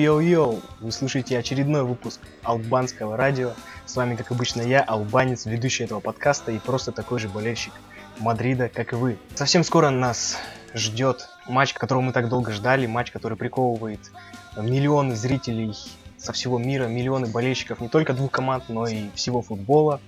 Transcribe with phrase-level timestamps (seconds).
[0.00, 0.62] Йоу-йоу-йоу!
[0.80, 3.52] Вы слушаете очередной выпуск албанского радио.
[3.84, 7.74] С вами, как обычно, я, албанец, ведущий этого подкаста и просто такой же болельщик
[8.18, 9.18] Мадрида, как и вы.
[9.34, 10.38] Совсем скоро нас
[10.72, 14.00] ждет матч, которого мы так долго ждали, матч, который приковывает
[14.56, 15.74] миллионы зрителей
[16.16, 20.00] со всего мира, миллионы болельщиков не только двух команд, но и всего футбола.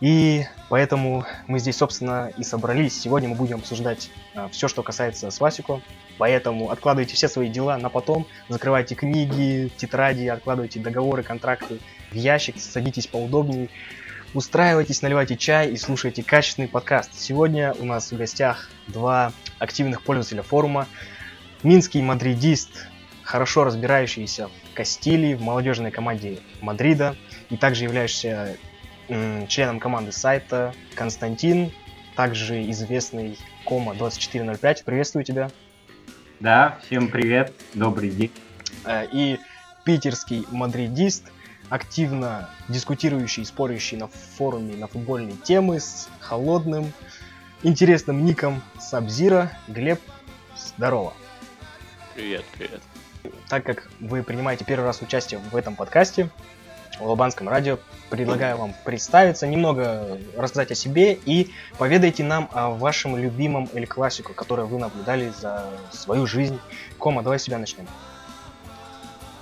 [0.00, 2.98] И поэтому мы здесь, собственно, и собрались.
[2.98, 5.82] Сегодня мы будем обсуждать а, все, что касается Класико.
[6.18, 11.78] Поэтому откладывайте все свои дела на потом, закрывайте книги, тетради, откладывайте договоры, контракты
[12.10, 13.68] в ящик, садитесь поудобнее,
[14.32, 17.10] устраивайтесь, наливайте чай и слушайте качественный подкаст.
[17.14, 20.86] Сегодня у нас в гостях два активных пользователя форума.
[21.62, 22.86] Минский мадридист,
[23.22, 27.16] хорошо разбирающийся в Кастилии, в молодежной команде Мадрида,
[27.50, 28.56] и также являющийся
[29.48, 31.72] членом команды сайта Константин,
[32.14, 34.84] также известный Кома 2405.
[34.84, 35.50] Приветствую тебя.
[36.38, 38.30] Да, всем привет, добрый день.
[38.84, 39.40] Э, и
[39.84, 41.24] питерский мадридист,
[41.70, 46.92] активно дискутирующий и спорящий на форуме на футбольные темы с холодным,
[47.62, 49.50] интересным ником Сабзира.
[49.66, 49.98] Глеб,
[50.58, 51.14] здорово.
[52.14, 52.82] Привет, привет.
[53.48, 56.28] Так как вы принимаете первый раз участие в этом подкасте,
[57.00, 57.78] в Албанском радио,
[58.10, 64.32] предлагаю вам представиться, немного рассказать о себе и поведайте нам о вашем любимом Эль Классику,
[64.32, 66.58] которое вы наблюдали за свою жизнь.
[66.98, 67.86] Кома, давай себя начнем.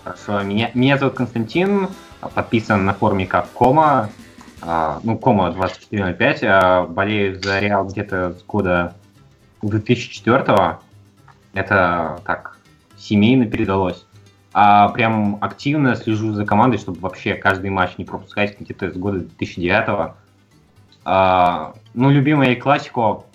[0.03, 1.89] Хорошо, меня, меня зовут Константин,
[2.35, 4.11] подписан на форуме как Кома,
[4.61, 8.95] а, ну, Кома 2405, а болею за Реал где-то с года
[9.63, 10.77] 2004 -го.
[11.55, 12.59] Это так,
[12.97, 14.05] семейно передалось
[14.55, 19.19] а прям активно слежу за командой, чтобы вообще каждый матч не пропускать где-то с года
[19.19, 20.15] 2009
[21.05, 23.27] а, ну, любимая классику,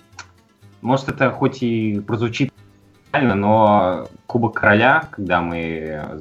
[0.80, 2.52] может, это хоть и прозвучит
[3.10, 6.20] правильно, но Кубок Короля, когда мы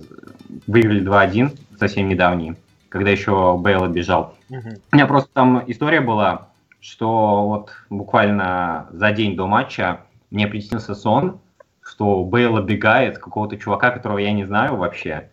[0.68, 2.56] выиграли 2-1, совсем недавний,
[2.90, 4.36] когда еще Бейл бежал.
[4.50, 4.70] Угу.
[4.92, 6.50] У меня просто там история была,
[6.81, 11.40] что вот буквально за день до матча мне приснился сон,
[11.90, 15.30] что Бейл оббегает какого-то чувака, которого я не знаю вообще,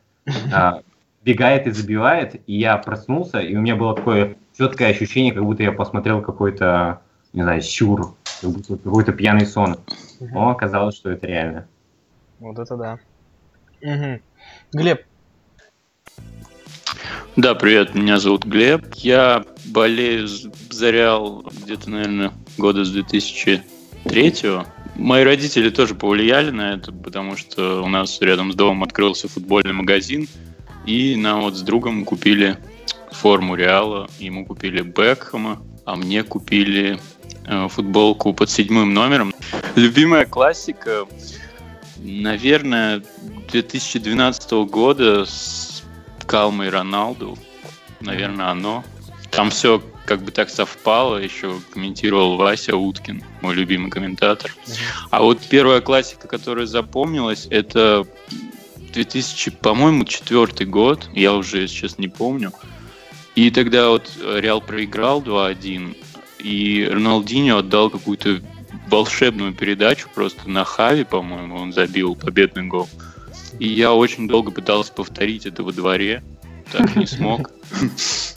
[0.52, 0.80] а,
[1.22, 5.62] бегает и забивает, и я проснулся, и у меня было такое четкое ощущение, как будто
[5.62, 7.02] я посмотрел какой-то,
[7.32, 9.76] не знаю, сюр, как будто какой-то пьяный сон.
[10.20, 11.66] Но оказалось, что это реально.
[12.40, 12.98] Вот это да.
[13.82, 14.20] Угу.
[14.72, 15.02] Глеб.
[17.36, 18.94] Да, привет, меня зовут Глеб.
[18.94, 24.32] Я болею за Реал где-то, наверное, года с 2003
[24.98, 29.74] Мои родители тоже повлияли на это, потому что у нас рядом с домом открылся футбольный
[29.74, 30.26] магазин,
[30.86, 32.58] и нам вот с другом купили
[33.10, 36.98] форму Реала, ему купили Бекхэма, а мне купили
[37.46, 39.34] э, футболку под седьмым номером.
[39.74, 41.06] Любимая классика,
[41.98, 43.02] наверное,
[43.52, 45.84] 2012 года с
[46.26, 47.38] Калмой Роналду.
[48.00, 48.84] Наверное, оно.
[49.36, 54.54] Там все как бы так совпало, еще комментировал Вася Уткин, мой любимый комментатор.
[55.10, 58.06] А вот первая классика, которая запомнилась, это
[58.94, 62.52] 2000, по-моему, четвертый год, я уже сейчас не помню.
[63.34, 65.94] И тогда вот Реал проиграл 2-1,
[66.38, 68.40] и Роналдинho отдал какую-то
[68.88, 72.88] волшебную передачу просто на Хави, по-моему, он забил победный гол.
[73.58, 76.22] И я очень долго пытался повторить это во дворе,
[76.72, 77.50] так не смог.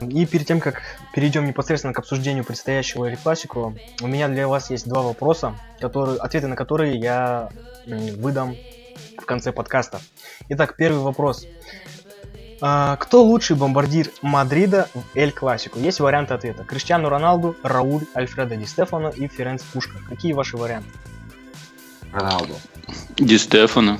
[0.00, 0.82] И перед тем, как
[1.14, 6.18] перейдем непосредственно к обсуждению предстоящего Эль Классику, у меня для вас есть два вопроса, которые,
[6.18, 7.48] ответы на которые я
[7.86, 8.56] выдам
[9.18, 10.00] в конце подкаста.
[10.48, 11.46] Итак, первый вопрос.
[12.60, 15.78] А, кто лучший бомбардир Мадрида в Эль Классику?
[15.78, 16.64] Есть варианты ответа.
[16.64, 19.98] Криштиану Роналду, Рауль, Альфредо Ди Стефано и Ференц Пушка.
[20.08, 20.88] Какие ваши варианты?
[22.12, 22.54] Роналду.
[23.16, 23.98] Ди Стефано.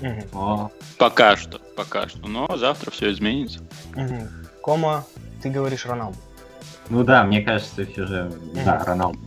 [0.00, 0.72] Угу.
[0.98, 2.26] Пока что, пока что.
[2.26, 3.60] Но завтра все изменится.
[3.94, 4.28] Угу.
[4.64, 5.04] Кома,
[5.42, 6.16] ты говоришь Роналду.
[6.88, 8.32] Ну да, мне кажется, все же,
[8.64, 9.18] да, Роналду.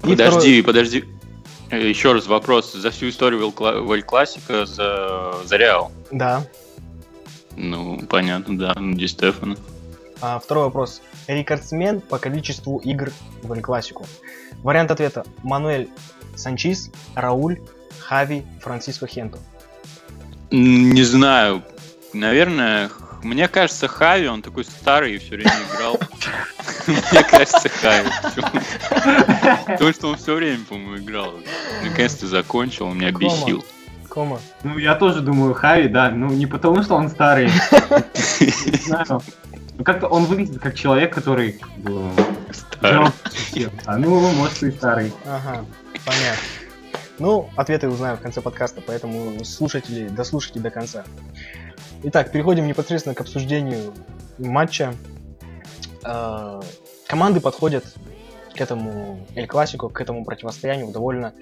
[0.00, 0.62] Подожди, второй...
[0.62, 1.04] подожди.
[1.68, 2.72] Э, Еще раз вопрос.
[2.72, 5.92] За всю историю Вэль Классика за, за Реал?
[6.10, 6.46] Да.
[7.56, 8.74] Ну, понятно, да.
[8.80, 9.56] Ди Стефано.
[10.22, 11.02] А, второй вопрос.
[11.26, 13.12] Рекордсмен по количеству игр
[13.42, 14.06] в Эль Классику.
[14.62, 15.26] Вариант ответа.
[15.42, 15.90] Мануэль
[16.36, 17.60] Санчис, Рауль,
[17.98, 19.38] Хави, Франциско Хенто.
[20.50, 21.62] Не знаю.
[22.14, 22.88] Наверное,
[23.24, 25.98] мне кажется, Хави, он такой старый и все время играл.
[26.86, 28.08] Мне кажется, Хави.
[29.66, 31.34] Потому что он все время, по-моему, играл.
[31.82, 33.64] Наконец-то закончил, он меня бесил.
[34.08, 34.40] Кома.
[34.62, 36.10] Ну, я тоже думаю, Хави, да.
[36.10, 37.50] Ну, не потому, что он старый.
[38.30, 39.22] Не знаю.
[39.76, 41.60] Ну, как-то он выглядит как человек, который...
[42.52, 43.08] Старый.
[43.86, 45.12] А, ну, может, и старый.
[45.26, 45.64] Ага,
[46.04, 46.42] понятно.
[47.18, 51.04] Ну, ответы узнаю в конце подкаста, поэтому слушатели, дослушайте до конца.
[52.02, 53.94] Итак, переходим непосредственно к обсуждению
[54.38, 54.94] матча.
[56.04, 56.60] Э,
[57.06, 57.84] команды подходят
[58.54, 61.32] к этому Эль Классику, к этому противостоянию в довольно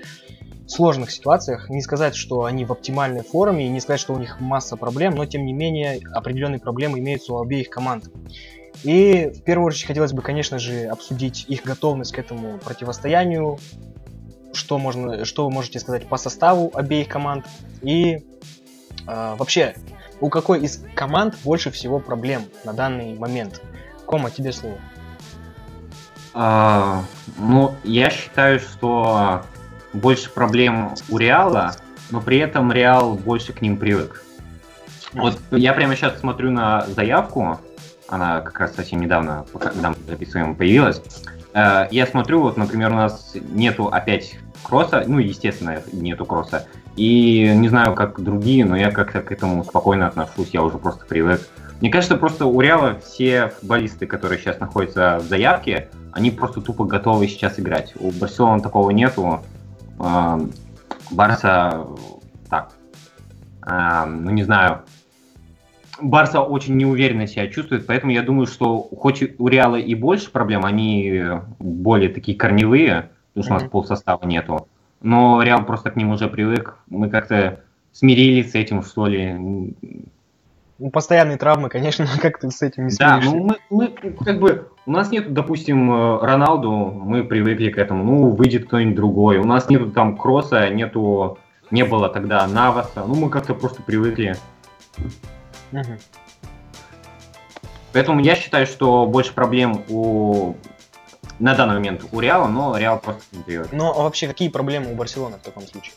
[0.67, 1.69] сложных ситуациях.
[1.69, 5.15] Не сказать, что они в оптимальной форме, и не сказать, что у них масса проблем,
[5.15, 8.05] но тем не менее определенные проблемы имеются у обеих команд.
[8.85, 13.59] И в первую очередь хотелось бы, конечно же, обсудить их готовность к этому противостоянию,
[14.53, 17.47] что, можно, что вы можете сказать по составу обеих команд
[17.83, 18.23] и э,
[19.07, 19.75] вообще,
[20.23, 23.61] у какой из команд больше всего проблем на данный момент.
[24.07, 24.79] Кома, тебе слово.
[26.33, 27.03] А,
[27.37, 29.43] ну, я считаю, что
[29.93, 31.75] больше проблем у Реала,
[32.11, 34.23] но при этом Реал больше к ним привык.
[35.13, 37.61] Вот я прямо сейчас смотрю на заявку,
[38.09, 41.03] она как раз совсем недавно, когда мы записываем, появилась.
[41.53, 46.67] Э, я смотрю, вот, например, у нас нету опять кросса, ну, естественно, нету кросса.
[46.97, 51.07] И не знаю, как другие, но я как-то к этому спокойно отношусь, я уже просто
[51.07, 51.41] привык.
[51.81, 56.85] Мне кажется, просто у Реала все футболисты, которые сейчас находятся в заявке, они просто тупо
[56.85, 57.95] готовы сейчас играть.
[57.99, 59.41] У Барселоны такого нету.
[61.11, 61.87] Барса
[62.49, 62.73] так,
[63.65, 64.83] ну не знаю,
[66.01, 70.65] Барса очень неуверенно себя чувствует, поэтому я думаю, что хоть у Реала и больше проблем,
[70.65, 71.23] они
[71.59, 73.57] более такие корневые, потому что mm-hmm.
[73.57, 74.69] у нас полсостава нету,
[75.03, 77.61] но Реал просто к ним уже привык, мы как-то
[77.93, 79.33] смирились с этим, что ли.
[80.79, 82.97] Ну, постоянные травмы, конечно, как ты с этим не?
[82.97, 83.89] Да, ну мы, мы
[84.25, 88.97] как бы у нас нет, допустим, э, Роналду, мы привыкли к этому, ну, выйдет кто-нибудь
[88.97, 89.39] другой.
[89.39, 91.39] У нас нету там Кросса, нету,
[91.71, 94.37] не было тогда Наваса, ну, мы как-то просто привыкли.
[95.73, 95.99] Угу.
[97.93, 100.55] Поэтому я считаю, что больше проблем у
[101.43, 103.69] на данный момент у Реала, но Реал просто не привык.
[103.73, 105.93] Ну, а вообще какие проблемы у Барселоны в таком случае?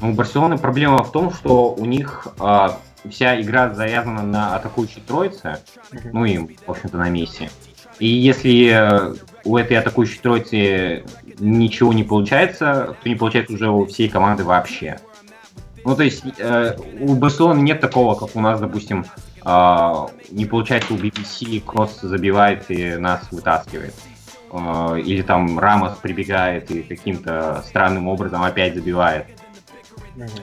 [0.00, 2.78] У Барселоны проблема в том, что у них а,
[3.08, 5.60] вся игра завязана на атакующей троице,
[6.12, 7.50] ну и, в общем-то, на Месси.
[7.98, 9.14] И если э,
[9.44, 11.04] у этой атакующей троицы
[11.38, 14.98] ничего не получается, то не получается уже у всей команды вообще.
[15.84, 19.06] Ну, то есть э, у Барселоны нет такого, как у нас, допустим,
[19.46, 23.94] не получается у BBC, Кросс забивает и нас вытаскивает.
[24.50, 29.26] Э, или там Рамос прибегает и каким-то странным образом опять забивает.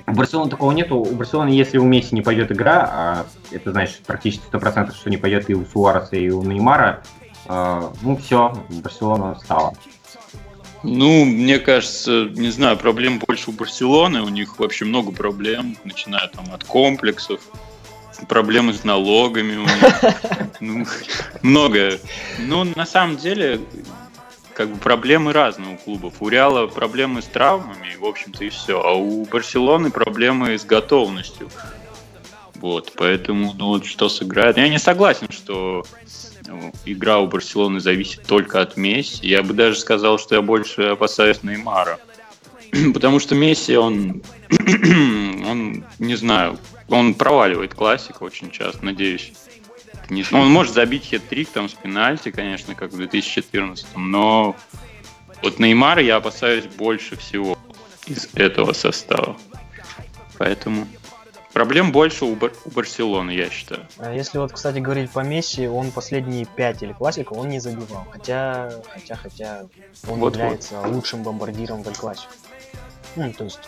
[0.05, 0.97] У Барселоны такого нету.
[0.97, 5.17] У Барселоны, если у Месси не пойдет игра, а это значит практически 100%, что не
[5.17, 7.03] пойдет и у Суареса, и у Неймара,
[7.47, 9.73] э, ну все, Барселона стала.
[10.83, 14.21] Ну, мне кажется, не знаю, проблем больше у Барселоны.
[14.21, 17.39] У них вообще много проблем, начиная там от комплексов,
[18.27, 20.01] проблемы с налогами у них.
[20.59, 20.85] Ну,
[21.41, 21.99] много.
[22.39, 23.59] Ну, на самом деле,
[24.53, 26.15] как бы проблемы разные у клубов.
[26.19, 28.81] У Реала проблемы с травмами, в общем-то, и все.
[28.81, 31.49] А у Барселоны проблемы с готовностью.
[32.55, 34.57] Вот, поэтому, ну вот что сыграет.
[34.57, 35.83] Я не согласен, что
[36.47, 39.27] ну, игра у Барселоны зависит только от Месси.
[39.27, 41.99] Я бы даже сказал, что я больше опасаюсь Неймара.
[42.93, 46.57] Потому что Месси, он, он, не знаю,
[46.89, 49.33] он проваливает классику очень часто, надеюсь.
[50.09, 54.55] Не, ну, он может забить хет-трик там с пенальти, конечно, как в 2014, но
[55.41, 57.57] вот Неймара я опасаюсь больше всего
[58.07, 59.37] из этого состава.
[60.37, 60.87] Поэтому
[61.53, 63.87] проблем больше у, Бар- у Барселоны, я считаю.
[63.97, 68.05] А если вот, кстати, говорить по Месси, он последние пять или классику он не забивал.
[68.11, 69.61] Хотя, хотя, хотя
[70.07, 70.91] он вот, является вот.
[70.91, 72.31] лучшим бомбардиром в Классику.
[73.15, 73.59] Ну, то есть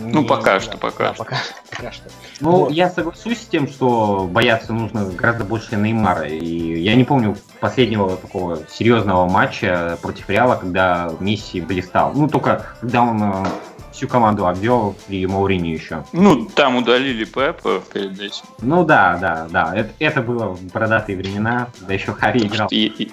[0.00, 1.24] ну, пока да, что, пока да, что.
[1.24, 1.36] Пока,
[1.70, 2.08] пока что.
[2.40, 2.72] Ну, вот.
[2.72, 6.26] я соглашусь с тем, что бояться нужно гораздо больше Неймара.
[6.26, 12.12] И я не помню последнего такого серьезного матча против Реала, когда Месси блистал.
[12.14, 13.46] Ну, только когда он э,
[13.92, 16.04] всю команду обвел и Маурини еще.
[16.12, 18.44] Ну, там удалили Пепа перед этим.
[18.60, 19.76] Ну да, да, да.
[19.76, 22.68] Это, это было в бородатые времена, да еще Хари играл.
[22.70, 23.10] И...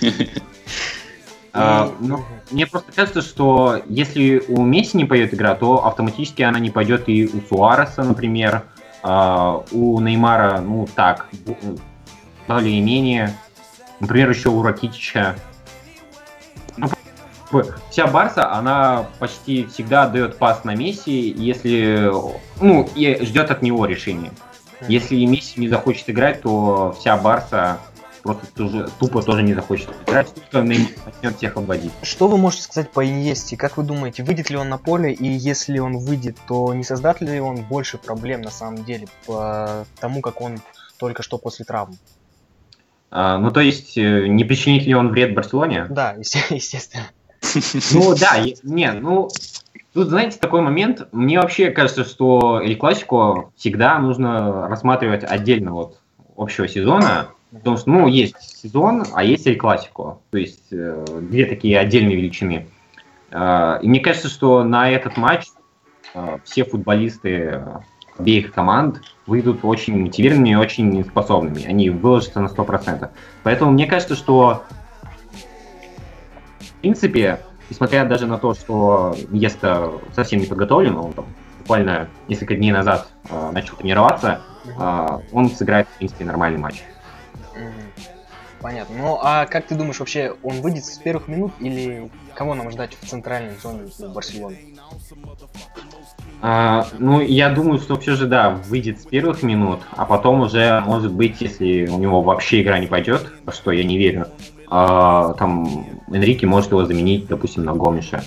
[1.58, 6.58] А, ну, мне просто кажется, что если у Месси не пойдет игра, то автоматически она
[6.58, 8.64] не пойдет и у Суареса, например,
[9.02, 11.28] а, у Неймара, ну так,
[12.46, 13.34] более-менее,
[14.00, 15.36] например, еще у Ракитича.
[16.76, 16.88] Ну,
[17.90, 22.10] вся Барса, она почти всегда отдает пас на Месси, если,
[22.60, 24.32] ну, и ждет от него решения.
[24.88, 27.78] Если Месси не захочет играть, то вся Барса
[28.26, 31.92] просто тоже, тупо тоже не захочет играть, только начнет всех обводить.
[32.02, 33.56] Что вы можете сказать по Иньесте?
[33.56, 37.20] Как вы думаете, выйдет ли он на поле, и если он выйдет, то не создаст
[37.20, 40.58] ли он больше проблем на самом деле по тому, как он
[40.98, 41.96] только что после травм?
[43.10, 45.86] А, ну, то есть, э, не причинит ли он вред Барселоне?
[45.88, 46.16] Да,
[46.50, 47.06] естественно.
[47.92, 49.28] Ну, да, не, ну,
[49.96, 51.08] Тут, знаете, такой момент.
[51.12, 55.98] Мне вообще кажется, что Эль Классико всегда нужно рассматривать отдельно от
[56.36, 57.28] общего сезона.
[57.52, 60.18] Потому что, ну, есть сезон, а есть Эль Классико.
[60.30, 62.66] То есть э, две такие отдельные величины.
[63.30, 65.46] Э, и мне кажется, что на этот матч
[66.14, 67.62] э, все футболисты
[68.18, 71.64] обеих команд выйдут очень мотивированными и очень способными.
[71.64, 73.08] Они выложатся на 100%.
[73.42, 74.64] Поэтому мне кажется, что
[76.60, 81.26] в принципе, несмотря даже на то, что Место совсем не подготовлен, он там
[81.60, 86.84] буквально несколько дней назад э, начал тренироваться, э, он сыграет, в принципе, нормальный матч.
[88.60, 88.96] Понятно.
[88.96, 92.96] Ну, а как ты думаешь, вообще он выйдет с первых минут или кого нам ждать
[93.00, 94.58] в центральной зоне Барселоны?
[96.42, 100.82] А, ну, я думаю, что все же, да, выйдет с первых минут, а потом уже,
[100.86, 104.28] может быть, если у него вообще игра не пойдет, что я не верю,
[104.68, 108.24] а, там Энрике может его заменить, допустим, на Гомиша.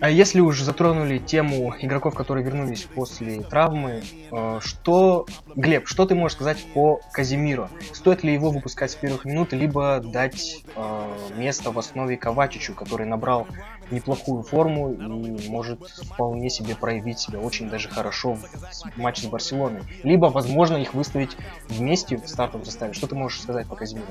[0.00, 6.16] А если уж затронули тему игроков, которые вернулись после травмы, э, что, Глеб, что ты
[6.16, 7.68] можешь сказать по Казимиру?
[7.92, 13.06] Стоит ли его выпускать с первых минут, либо дать э, место в основе Ковачичу, который
[13.06, 13.46] набрал
[13.92, 19.82] неплохую форму и может вполне себе проявить себя очень даже хорошо в матче с Барселоной.
[20.02, 21.36] Либо, возможно, их выставить
[21.68, 22.94] вместе в стартовом составе.
[22.94, 24.08] Что ты можешь сказать по Казимиру?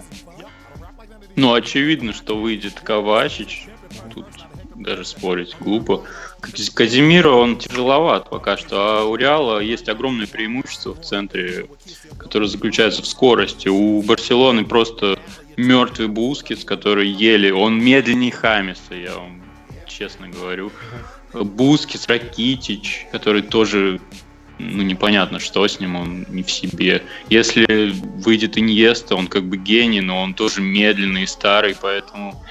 [1.36, 3.68] Ну, очевидно, что выйдет Ковачич.
[4.14, 4.28] Тут
[4.76, 6.04] даже спорить глупо.
[6.74, 11.68] Казимира, он тяжеловат пока что, а у Реала есть огромное преимущество в центре,
[12.18, 13.68] которое заключается в скорости.
[13.68, 15.20] У Барселоны просто
[15.58, 19.42] мертвый Бускетс, который еле, он медленнее Хамиса, я вам
[19.88, 20.72] честно говорю.
[21.34, 24.00] Бускетс, Ракитич, который тоже
[24.72, 27.04] ну, непонятно, что с ним, он не в себе.
[27.30, 27.92] Если
[28.24, 32.42] выйдет Иньеста, он как бы гений, но он тоже медленный и старый, поэтому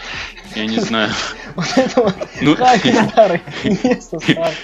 [0.55, 1.13] я не знаю.
[2.41, 2.57] Ну,
[3.13, 4.55] старый, Иньеста старый.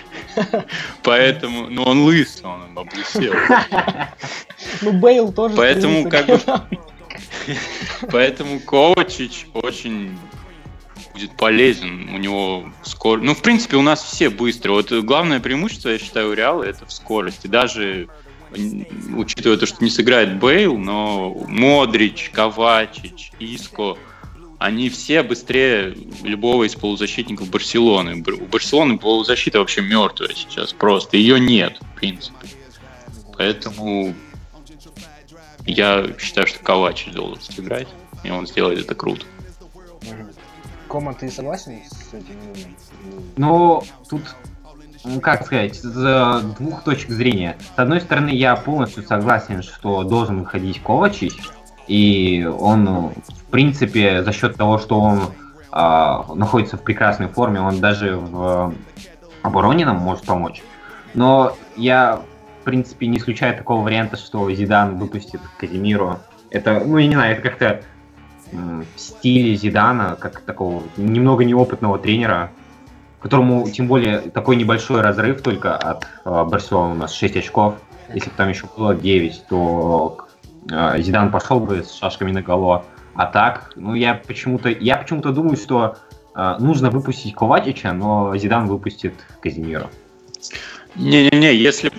[1.02, 3.34] Поэтому, ну он лысый, он облысел.
[4.82, 5.56] Ну Бейл тоже.
[5.56, 6.40] Поэтому как бы...
[8.10, 10.16] Поэтому Ковачич очень
[11.18, 12.08] будет полезен.
[12.14, 13.26] У него скорость.
[13.26, 14.76] Ну, в принципе, у нас все быстрые.
[14.76, 17.46] Вот главное преимущество, я считаю, у Реала это в скорости.
[17.46, 18.08] Даже
[19.14, 23.98] учитывая то, что не сыграет Бейл, но Модрич, Ковачич, Иско,
[24.58, 28.14] они все быстрее любого из полузащитников Барселоны.
[28.14, 31.16] У Барселоны полузащита вообще мертвая сейчас просто.
[31.16, 32.48] Ее нет, в принципе.
[33.36, 34.14] Поэтому
[35.66, 37.88] я считаю, что Ковачич должен сыграть,
[38.24, 39.26] и он сделает это круто.
[40.88, 42.36] Кома, ты согласен с этим?
[43.36, 44.22] Ну, тут
[45.04, 47.56] ну, как сказать, с двух точек зрения.
[47.76, 51.34] С одной стороны, я полностью согласен, что должен выходить Ковачич,
[51.86, 55.20] и он, в принципе, за счет того, что он
[55.70, 58.74] а, находится в прекрасной форме, он даже в
[59.42, 60.62] обороне нам может помочь.
[61.14, 62.20] Но я,
[62.60, 66.18] в принципе, не исключаю такого варианта, что Зидан выпустит Казимиру.
[66.50, 67.82] Это, ну, я не знаю, это как-то
[68.52, 72.50] в стиле Зидана, как такого немного неопытного тренера,
[73.20, 77.74] которому тем более такой небольшой разрыв только от э, Барселоны у нас 6 очков.
[78.14, 80.18] Если бы там еще было 9, то
[80.70, 82.84] э, Зидан пошел бы с шашками на голову.
[83.14, 85.96] А так, ну я почему-то я почему-то думаю, что
[86.34, 89.88] э, нужно выпустить Ковачича, но Зидан выпустит Казимира.
[90.94, 91.90] Не-не-не, если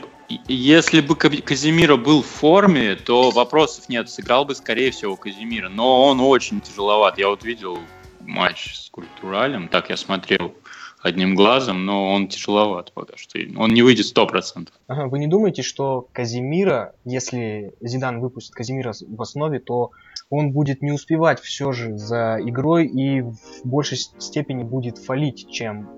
[0.47, 4.09] если бы Казимира был в форме, то вопросов нет.
[4.09, 5.69] Сыграл бы, скорее всего, Казимира.
[5.69, 7.17] Но он очень тяжеловат.
[7.17, 7.79] Я вот видел
[8.21, 10.53] матч с Культуралем, так я смотрел
[11.01, 13.39] одним глазом, но он тяжеловат пока что.
[13.57, 14.67] Он не выйдет 100%.
[14.87, 19.91] Ага, вы не думаете, что Казимира, если Зидан выпустит Казимира в основе, то
[20.29, 25.89] он будет не успевать все же за игрой и в большей степени будет фалить, чем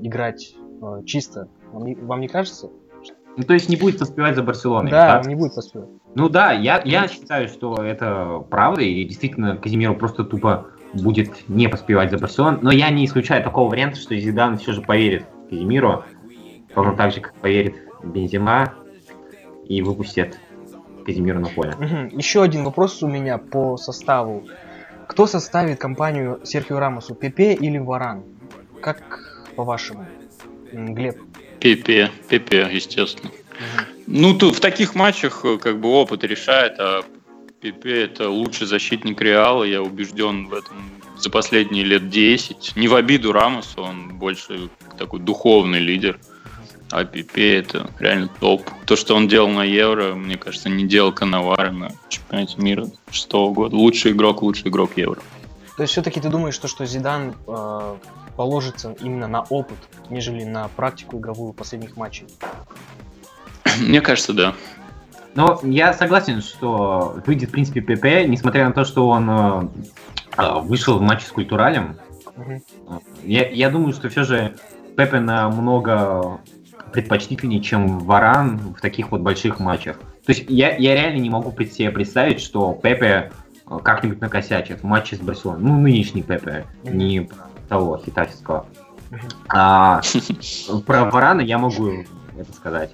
[0.00, 1.48] играть э, чисто.
[1.72, 2.70] Вам не, вам не кажется?
[3.36, 4.90] Ну, то есть не будет поспевать за Барселоной.
[4.90, 5.26] Да, так?
[5.26, 5.88] не будет поспевать.
[6.14, 11.68] Ну да, я, я считаю, что это правда, и действительно Казимиру просто тупо будет не
[11.68, 12.58] поспевать за Барселоной.
[12.60, 16.04] Но я не исключаю такого варианта, что Зидан все же поверит Казимиру,
[16.74, 18.74] ровно так же, как поверит Бензима,
[19.64, 20.38] и выпустит
[21.06, 21.72] Казимиру на поле.
[21.72, 22.18] Угу.
[22.18, 24.44] Еще один вопрос у меня по составу.
[25.08, 28.24] Кто составит компанию Серхио Рамосу, Пепе или Варан?
[28.80, 29.02] Как
[29.56, 30.06] по-вашему,
[30.72, 31.16] Глеб?
[31.62, 33.30] Пепе, Пепе, естественно.
[34.08, 37.04] Ну, тут в таких матчах э, как бы опыт решает, а
[37.60, 40.76] Пепе это лучший защитник Реала, я убежден в этом
[41.16, 42.72] за последние лет 10.
[42.74, 46.18] Не в обиду Рамосу, он больше такой духовный лидер.
[46.90, 48.68] А Пипе это реально топ.
[48.84, 53.54] То, что он делал на Евро, мне кажется, не делал Коновары на чемпионате мира шестого
[53.54, 53.76] года.
[53.76, 55.22] Лучший игрок, лучший игрок Евро.
[55.76, 57.96] То есть все-таки ты думаешь, что, что Зидан э,
[58.36, 59.78] положится именно на опыт,
[60.10, 62.26] нежели на практику игровую последних матчей.
[63.80, 64.54] Мне кажется, да.
[65.34, 69.68] Но я согласен, что выйдет, в принципе, ПП, несмотря на то, что он э,
[70.36, 71.96] э, вышел в матче с Культуралем.
[72.36, 72.62] Мгм.
[73.24, 74.56] Я, я думаю, что все же
[74.96, 76.40] Пепе намного
[76.92, 79.98] предпочтительнее, чем Варан в таких вот больших матчах.
[80.26, 83.32] То есть я, я реально не могу пред- себе представить, что Пепе
[83.66, 85.62] э, как-нибудь накосячит в матче с Барселоной.
[85.62, 87.28] Ну, нынешний Пепе, не
[87.72, 88.66] того хитафиского.
[89.10, 89.28] Мгм.
[89.48, 90.02] А,
[90.86, 92.04] про Варана я могу
[92.36, 92.90] это сказать.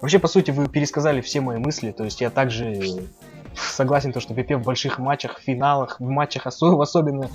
[0.00, 2.80] Вообще, по сути, вы пересказали все мои мысли, то есть я также
[3.54, 7.28] согласен, то, что ПП в больших матчах, в финалах, в матчах, осо- особенно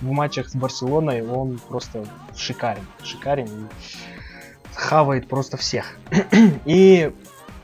[0.00, 2.04] в матчах с Барселоной, он просто
[2.36, 5.96] шикарен, шикарен и хавает просто всех.
[6.64, 7.12] И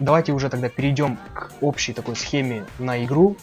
[0.01, 3.37] давайте уже тогда перейдем к общей такой схеме на игру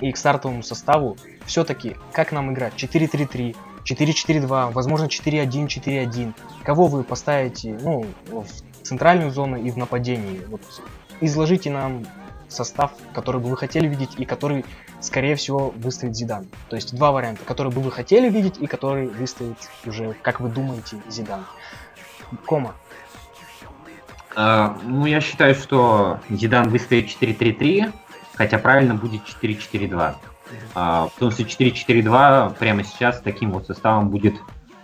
[0.00, 1.16] и к стартовому составу.
[1.44, 2.74] Все-таки, как нам играть?
[2.76, 6.34] 4-3-3, 4-4-2, возможно 4-1, 4-1.
[6.62, 8.46] Кого вы поставите, ну, в
[8.82, 10.40] центральную зону и в нападении?
[10.48, 10.62] Вот
[11.20, 12.04] изложите нам
[12.48, 14.64] состав, который бы вы хотели видеть и который,
[15.00, 16.46] скорее всего, выставит Зидан.
[16.68, 20.48] То есть два варианта, который бы вы хотели видеть и который выставит уже, как вы
[20.48, 21.44] думаете, Зидан.
[22.46, 22.74] Кома.
[24.36, 27.92] А, ну, я считаю, что Зидан выставит 4-3-3,
[28.34, 30.14] хотя правильно будет 4-4-2.
[30.74, 34.34] А, потому что 4-4-2 прямо сейчас таким вот составом будет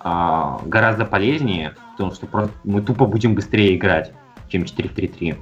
[0.00, 4.12] а, гораздо полезнее, потому что мы тупо будем быстрее играть,
[4.48, 5.36] чем 4-3-3.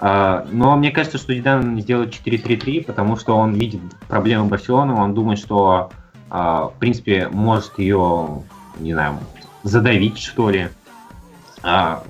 [0.00, 5.14] А, но мне кажется, что Зидан сделает 4-3-3, потому что он видит проблемы Барселоны, он
[5.14, 5.90] думает, что
[6.30, 8.42] а, в принципе может ее,
[8.78, 9.18] не знаю,
[9.62, 10.68] задавить, что ли.
[11.62, 12.04] А,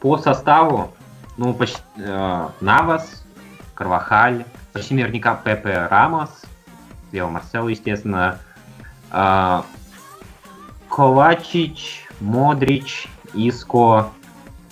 [0.00, 0.92] по составу,
[1.36, 3.24] ну, почти э, Навас,
[3.74, 6.30] Карвахаль, почти наверняка Пепе Рамос,
[7.12, 8.38] Лео Марсел, естественно,
[9.10, 9.64] а,
[10.88, 14.10] Ковачич, Модрич, Иско,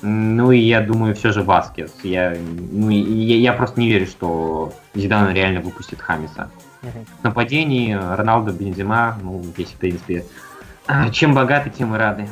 [0.03, 1.93] ну и я думаю, все же Васкес.
[2.03, 6.51] Я, ну, я, я просто не верю, что Зидан реально выпустит Хамиса.
[6.83, 7.07] Мгм.
[7.21, 10.25] В нападении Роналдо, Бензима, ну, здесь, в принципе,
[11.13, 12.29] чем богаты, тем и рады.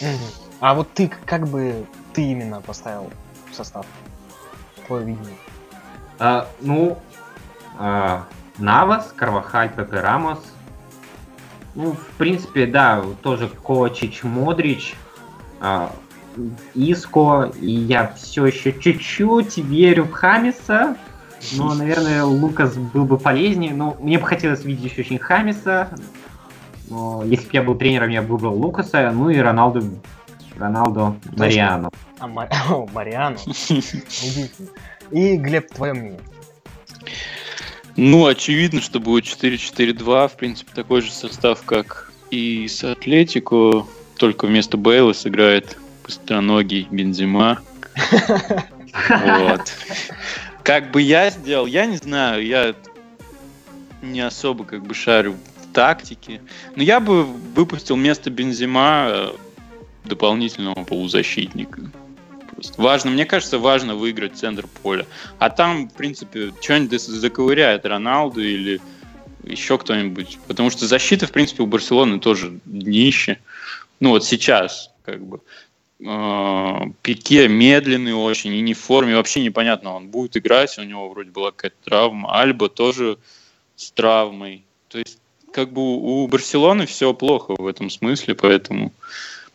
[0.00, 0.18] Мгм.
[0.60, 3.10] А вот ты, как бы, ты именно поставил
[3.52, 3.86] состав?
[4.86, 5.36] Твое видение.
[6.18, 6.98] А, ну,
[7.78, 8.26] а,
[8.58, 10.40] Навас, Карвахаль, Пепе Рамос.
[11.74, 14.94] Ну, в принципе, да, тоже Ковачич, Модрич,
[15.60, 15.90] а,
[16.74, 20.96] Иско, и я все еще чуть-чуть верю в Хамиса.
[21.56, 23.74] Но, наверное, Лукас был бы полезнее.
[23.74, 25.90] Но мне бы хотелось видеть еще очень Хамиса.
[26.88, 29.10] Но если бы я был тренером, я бы выбрал Лукаса.
[29.10, 29.82] Ну и Роналду,
[30.56, 31.90] Роналдо Мариано.
[32.18, 32.26] А,
[32.92, 33.38] Мариану.
[35.10, 36.20] И, Глеб, твое мнение.
[37.96, 40.28] Ну, очевидно, что будет 4-4-2.
[40.28, 43.86] В принципе, такой же состав, как и с Атлетико.
[44.16, 47.60] Только вместо Бейла сыграет быстроногий Бензима.
[49.08, 49.74] Вот.
[50.62, 52.74] Как бы я сделал, я не знаю, я
[54.02, 56.40] не особо как бы шарю в тактике.
[56.76, 59.32] Но я бы выпустил вместо Бензима э,
[60.04, 61.90] дополнительного полузащитника.
[62.54, 65.06] Просто важно, мне кажется, важно выиграть центр поля.
[65.38, 68.80] А там, в принципе, что-нибудь заковыряет Роналду или
[69.44, 70.38] еще кто-нибудь.
[70.46, 73.38] Потому что защита, в принципе, у Барселоны тоже днище.
[74.00, 75.40] Ну вот сейчас, как бы.
[76.04, 79.16] Э, Пике медленный очень и не в форме.
[79.16, 82.40] Вообще непонятно, он будет играть, у него вроде была какая-то травма.
[82.40, 83.18] Альба тоже
[83.76, 84.64] с травмой.
[84.88, 85.18] То есть,
[85.52, 88.92] как бы у Барселоны все плохо в этом смысле, поэтому...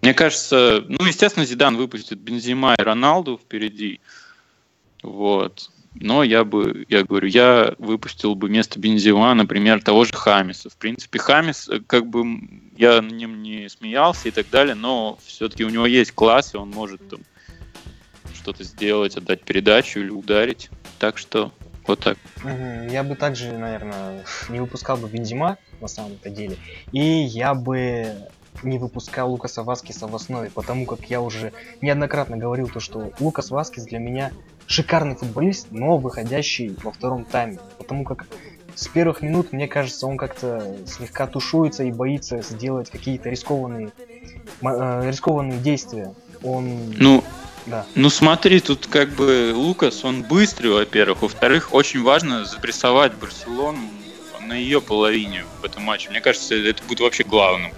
[0.02, 4.00] Мне кажется, ну, естественно, Зидан выпустит Бензима и Роналду впереди.
[5.02, 5.70] Вот.
[5.96, 10.70] Но я бы, я говорю, я выпустил бы вместо Бензима, например, того же Хамиса.
[10.70, 12.24] В принципе, Хамис, э, как бы
[12.78, 16.58] я на нем не смеялся и так далее, но все-таки у него есть класс, и
[16.58, 17.22] он может там
[18.36, 20.70] что-то сделать, отдать передачу или ударить.
[21.00, 21.52] Так что
[21.88, 22.18] вот так.
[22.92, 26.58] Я бы также, наверное, не выпускал бы Бензима на самом-то деле.
[26.92, 28.30] И я бы
[28.64, 33.52] не выпускал Лукаса Васкиса в основе, потому как я уже неоднократно говорил то, что Лукас
[33.52, 34.32] Васкис для меня
[34.68, 37.60] шикарный футболист, но выходящий во втором тайме.
[37.78, 38.28] Потому как
[38.76, 43.92] с первых минут, мне кажется, он как-то слегка тушуется и боится сделать какие-то рискованные,
[44.62, 46.14] э, рискованные действия.
[46.44, 46.94] Он...
[46.96, 47.24] Ну,
[47.66, 47.86] Да.
[47.96, 51.24] Ну смотри, тут как бы Лукас, он быстрый, во-первых.
[51.24, 53.80] Во-вторых, очень важно запрессовать Барселону
[54.48, 56.10] на ее половине в этом матче.
[56.10, 57.72] Мне кажется, это будет вообще главным.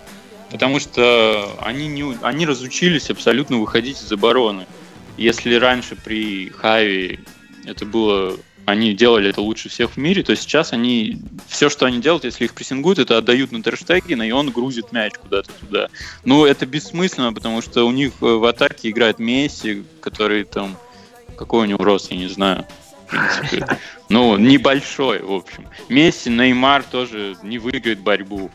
[0.51, 4.65] Потому что они, не, они разучились абсолютно выходить из обороны.
[5.17, 7.19] Если раньше при Хави
[7.65, 8.37] это было
[8.69, 12.45] они делали это лучше всех в мире, то сейчас они, все, что они делают, если
[12.45, 15.89] их прессингуют, это отдают на Терштегена, и он грузит мяч куда-то туда.
[16.23, 20.77] Ну, это бессмысленно, потому что у них в атаке играет Месси, который там,
[21.35, 22.65] какой у него рост, я не знаю.
[24.09, 25.67] Ну, небольшой, в общем.
[25.89, 28.51] Месси, Неймар тоже не выиграет борьбу.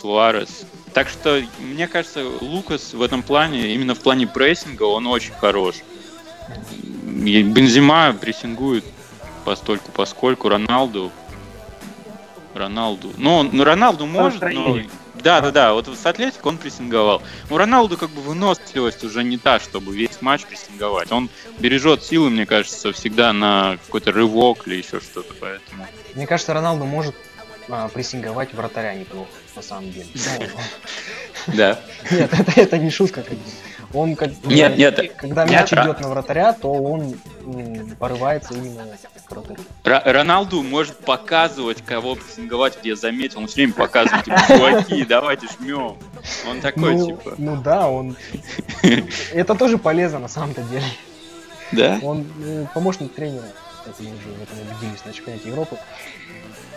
[0.00, 0.64] Суарес.
[0.92, 5.76] Так что, мне кажется, Лукас в этом плане, именно в плане прессинга, он очень хорош.
[7.06, 8.84] И Бензима прессингует
[9.44, 11.10] постольку поскольку, Роналду...
[12.54, 13.12] Роналду...
[13.16, 14.78] Ну, ну, Роналду может, но...
[15.22, 17.22] Да, да, да, вот с Атлетико он прессинговал.
[17.50, 21.12] У Роналду как бы выносливость уже не та, чтобы весь матч прессинговать.
[21.12, 25.86] Он бережет силы, мне кажется, всегда на какой-то рывок или еще что-то, поэтому...
[26.14, 27.14] Мне кажется, Роналду может
[27.70, 30.06] а, прессинговать вратаря неплохо, на самом деле.
[30.14, 31.78] Ну, Да.
[32.10, 33.24] Нет, это, это не шутка.
[33.92, 37.18] Он как Нет, нет, когда я мяч идет на вратаря, то он
[37.98, 38.86] порывается именно
[39.24, 39.60] к вратарю.
[39.84, 43.40] Ро- Роналду может показывать, кого прессинговать, где я заметил.
[43.40, 45.96] Он все время показывает, типа, чуваки, давайте жмем.
[46.48, 47.34] Он такой, ну, типа.
[47.38, 48.16] ну да, он.
[49.32, 50.84] Это тоже полезно на самом-то деле.
[51.72, 51.98] Да?
[52.02, 53.44] Он э, помощник тренера.
[53.86, 55.76] Это мы уже в этом убедились на чемпионате Европы.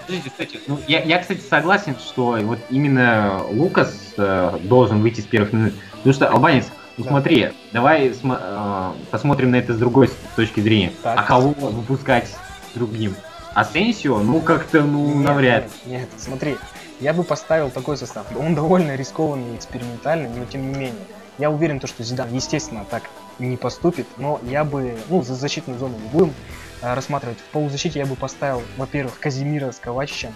[0.06, 5.26] Подождите, кстати, ну, я, я, кстати, согласен, что вот именно Лукас э, должен выйти с
[5.26, 5.74] первых минут.
[5.94, 6.66] Потому что, Албанец,
[6.98, 7.10] ну Да.
[7.12, 10.92] смотри, давай смо- э, посмотрим на это с другой точки зрения.
[11.02, 11.20] Так.
[11.20, 12.36] А кого выпускать
[12.76, 13.16] другим?
[13.54, 14.18] Асенсио?
[14.20, 15.64] Ну, как-то, ну, Нет, навряд.
[15.86, 16.58] Нет, нет, смотри,
[17.00, 18.26] я бы поставил такой состав.
[18.38, 20.96] Он довольно рискованный и экспериментальный, но тем не менее.
[21.38, 23.04] Я уверен, то, что Зидан, естественно, так
[23.40, 26.34] не поступит, но я бы, ну, за защитную зону не будем
[26.82, 27.38] а, рассматривать.
[27.38, 30.34] В полузащите я бы поставил, во-первых, Казимира с Ковачичем.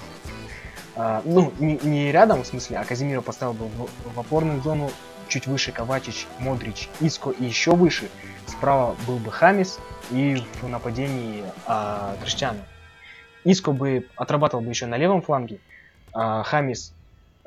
[0.95, 4.89] А, ну, не, не рядом, в смысле, а Казимира поставил бы в, опорную зону,
[5.27, 8.09] чуть выше Ковачич, Модрич, Иско и еще выше.
[8.45, 9.79] Справа был бы Хамис
[10.09, 12.15] и в нападении а.
[13.43, 15.59] Иско бы отрабатывал бы еще на левом фланге,
[16.13, 16.96] а Хамис э,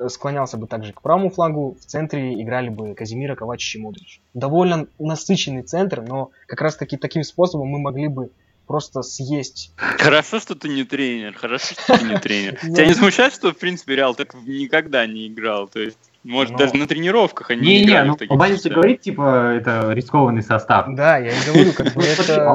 [0.09, 4.21] склонялся бы также к правому флангу, в центре играли бы Казимира, Ковачич и Модрич.
[4.33, 8.29] Довольно насыщенный центр, но как раз таки таким способом мы могли бы
[8.67, 9.73] просто съесть.
[9.75, 12.55] Хорошо, что ты не тренер, хорошо, что ты не тренер.
[12.61, 15.67] Тебя не смущает, что, в принципе, Реал так никогда не играл?
[15.67, 16.57] То есть, может, Ну.
[16.57, 20.41] даже на тренировках они не Не-не, играли ну, в таких Албанец говорит, типа, это рискованный
[20.41, 20.85] состав.
[20.95, 22.45] Да, я и говорю, как бы Ну, это...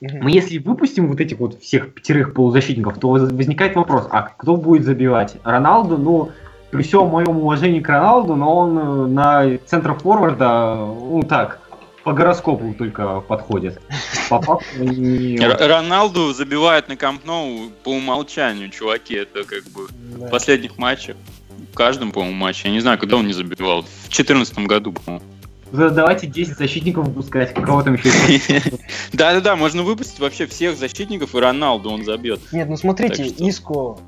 [0.00, 4.56] Мы если выпустим вот этих вот всех пятерых полузащитников, то воз- возникает вопрос, а кто
[4.56, 5.36] будет забивать?
[5.42, 6.30] Роналду, ну,
[6.70, 11.60] при всем моем уважении к Роналду, но он э, на центр форварда, ну так,
[12.04, 13.80] по гороскопу только подходит.
[14.28, 15.38] По факту не...
[15.66, 19.14] Роналду забивает на Камп Ноу по умолчанию, чуваки.
[19.14, 20.26] Это как бы Да.
[20.26, 21.16] в последних матчах.
[21.72, 22.68] В каждом, по-моему, матче.
[22.68, 23.82] Я не знаю, когда он не забивал.
[23.82, 25.24] В 2014 году, по-моему.
[25.76, 28.60] Да, Давайте 10 защитников выпускать, кого там еще?
[29.12, 32.40] Да-да-да, можно выпустить вообще всех защитников, и Роналду он забьет.
[32.52, 33.98] Нет, ну смотрите, Иско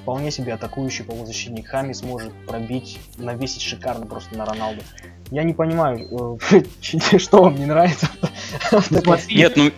[0.00, 4.82] вполне себе атакующий полузащитник Хамис может пробить, навесить шикарно просто на Роналду.
[5.30, 6.62] Я не понимаю, э,
[7.18, 8.08] что вам не нравится.
[8.70, 9.70] Ну, Нет, ну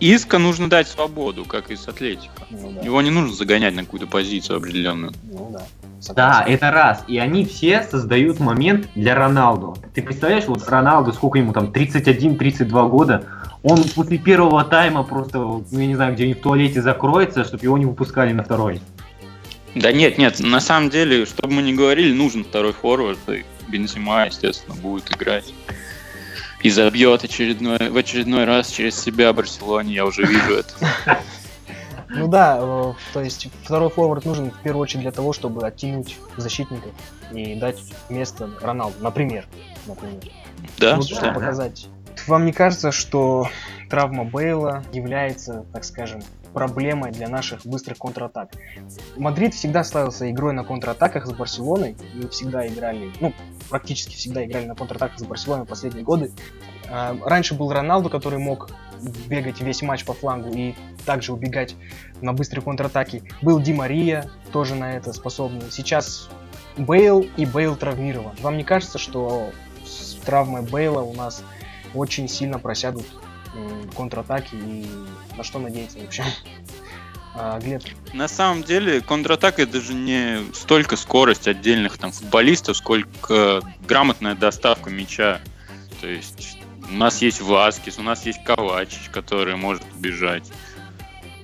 [0.00, 2.46] Иска нужно дать свободу, как и с Атлетико.
[2.50, 5.12] Ну да, Его не нужно загонять на какую-то позицию определенную.
[5.24, 5.62] ну да.
[6.14, 7.02] Да, это раз.
[7.08, 9.76] И они все создают момент для Роналду.
[9.94, 13.24] Ты представляешь, вот Роналду, сколько ему там, 31-32 года,
[13.62, 17.78] он после первого тайма просто, ну, я не знаю, где-нибудь в туалете закроется, чтобы его
[17.78, 18.82] не выпускали на второй.
[19.74, 24.26] Да нет, нет, на самом деле, чтобы мы не говорили, нужен второй форвард, и Бензима,
[24.26, 25.52] естественно, будет играть.
[26.64, 30.74] И забьет очередной, в очередной раз через себя Барселоне, я уже вижу это.
[32.16, 36.16] Ну да, э, то есть второй форвард нужен в первую очередь для того, чтобы оттянуть
[36.36, 36.92] защитников
[37.32, 39.46] и дать место Роналду, например.
[39.86, 40.20] например.
[40.78, 41.02] Да?
[41.02, 41.16] Что?
[41.16, 41.88] чтобы показать.
[42.28, 43.48] Вам не кажется, что
[43.90, 46.22] травма Бейла является, так скажем,
[46.54, 48.52] проблемой для наших быстрых контратак?
[49.16, 51.96] Мадрид всегда славился игрой на контратаках с Барселоной.
[52.14, 53.34] Мы всегда играли, ну,
[53.68, 56.32] практически всегда играли на контратаках с Барселоной последние годы.
[56.88, 58.70] А, Раньше был Роналду, который мог
[59.28, 61.76] бегать весь матч по флангу и также убегать
[62.22, 63.22] на быстрые контратаки.
[63.42, 65.70] Был Ди Мария, тоже на это способный.
[65.70, 66.30] Сейчас
[66.76, 68.34] Бейл и Бейл травмирован.
[68.40, 69.50] Вам не кажется, что
[69.84, 71.42] с травмой Бейла у нас
[71.94, 73.06] очень сильно просядут
[73.96, 74.86] контратаки и
[75.36, 76.24] на что надеяться вообще?
[77.36, 83.60] А, Глеб, На самом деле, контратака это же не столько скорость отдельных там футболистов, сколько
[83.88, 85.40] грамотная доставка мяча.
[86.00, 90.44] То есть у нас есть Васкис, у нас есть Ковачич, который может бежать.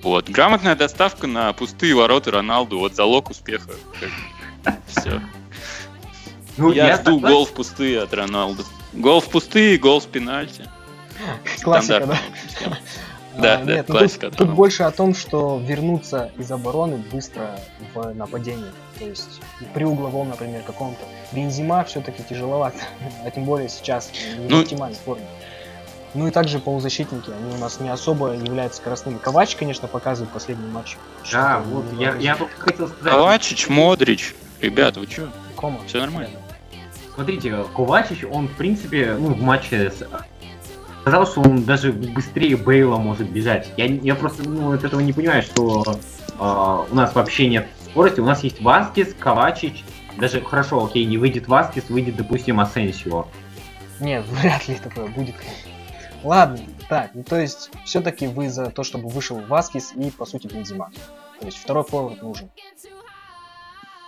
[0.01, 0.29] Вот.
[0.29, 2.79] Грамотная доставка на пустые ворота Роналду.
[2.79, 3.71] Вот залог успеха.
[4.87, 5.21] Все.
[6.57, 7.35] Ну, я жду согласен.
[7.35, 8.63] гол в пустые от Роналду.
[8.93, 10.67] Гол в пустые, гол с пенальти.
[11.61, 12.15] Классика, да?
[12.15, 12.77] в.
[13.37, 17.57] Да, А, да, нет, ну классика тут, больше о том, что вернуться из обороны быстро
[17.93, 18.73] в нападение.
[18.99, 19.39] То есть
[19.73, 20.99] при угловом, например, каком-то.
[21.31, 22.79] Бензима все-таки тяжеловато,
[23.25, 25.25] а тем более сейчас не в Ну- оптимальной форме.
[26.13, 29.17] Ну и также полузащитники, они у нас не особо являются скоростными.
[29.17, 30.97] Ковач, конечно, показывает последний матч.
[31.31, 33.13] Да, что вот, я, я только хотел сказать.
[33.13, 34.35] Ковачич, Модрич.
[34.59, 35.29] Ребята, вы чё?
[35.55, 35.79] Кома.
[35.87, 36.37] Всё нормально.
[37.15, 40.03] Смотрите, Ковачич, он, в принципе, ну, в матче с...
[41.01, 43.71] сказал, что он даже быстрее Бейла может бежать.
[43.77, 45.83] Я, я просто, ну, от этого не понимаю, что
[46.39, 48.19] а, у нас вообще нет скорости.
[48.19, 49.83] У нас есть Васкис, Ковачич.
[50.17, 53.27] Даже хорошо, окей, не выйдет Васкис, выйдет, допустим, Асенсио.
[53.99, 55.35] Нет, вряд ли такое будет.
[56.23, 60.47] Ладно, так, ну то есть все-таки вы за то, чтобы вышел Васкис и, по сути,
[60.47, 60.91] Бензима.
[61.39, 62.51] То есть второй форвард нужен.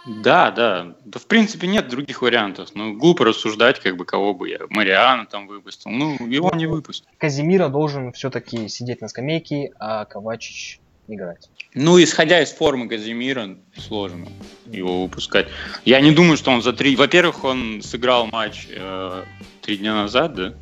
[0.05, 0.95] Да, да.
[1.05, 2.69] Да, в принципе, нет других вариантов.
[2.73, 4.59] Ну, глупо рассуждать, как бы, кого бы я.
[4.69, 5.91] Мариана там выпустил.
[5.91, 7.07] Ну, его не выпустил.
[7.17, 11.49] Казимира должен все-таки сидеть на скамейке, а Ковачич играть.
[11.73, 14.27] Ну, исходя из формы Казимира, сложно
[14.65, 15.47] его выпускать.
[15.85, 16.95] Я не думаю, что он за три...
[16.95, 19.23] Во-первых, он сыграл матч э,
[19.61, 20.53] три дня назад, да?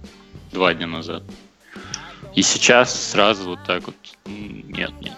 [0.52, 1.24] Два дня назад.
[2.36, 3.96] И сейчас сразу вот так вот.
[4.26, 5.14] Нет, нет.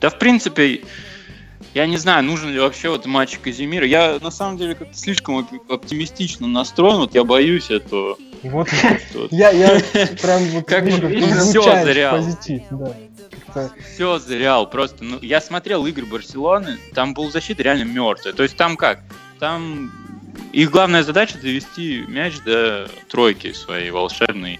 [0.00, 0.82] Да, в принципе,
[1.78, 3.86] я не знаю, нужен ли вообще вот матч Казимира.
[3.86, 6.96] Я, на самом деле, как-то слишком оп- оптимистично настроен.
[6.96, 8.18] Вот я боюсь этого.
[8.42, 8.68] Вот
[9.30, 9.80] я, я
[10.22, 10.84] прям вот Как
[12.72, 12.92] да.
[13.54, 14.68] Как-то Все за Реал.
[14.68, 18.34] Просто, ну, я смотрел игры Барселоны, там полузащита реально мертвая.
[18.34, 18.98] То есть там как?
[19.38, 19.92] Там
[20.52, 24.58] их главная задача довести мяч до тройки своей волшебной.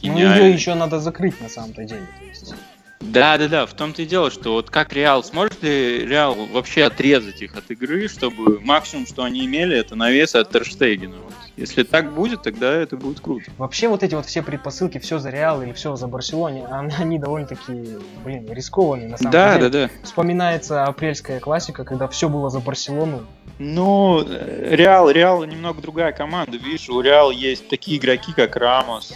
[0.00, 2.06] Ну, ее еще надо закрыть на самом-то деле.
[2.20, 2.54] то есть.
[3.00, 3.66] Да, да, да.
[3.66, 7.70] В том-то и дело, что вот как Реал, сможет ли Реал вообще отрезать их от
[7.70, 11.16] игры, чтобы максимум, что они имели, это навес от Терштегена.
[11.22, 11.32] Вот.
[11.56, 13.50] Если так будет, тогда это будет круто.
[13.56, 17.96] Вообще вот эти вот все предпосылки, все за Реал или все за Барселоне, они, довольно-таки,
[18.24, 19.68] блин, рискованные на самом Да, деле.
[19.70, 19.90] да, да.
[20.02, 23.24] Вспоминается апрельская классика, когда все было за Барселону.
[23.58, 26.58] Ну, э, Реал, Реал немного другая команда.
[26.58, 29.14] Видишь, у Реал есть такие игроки, как Рамос,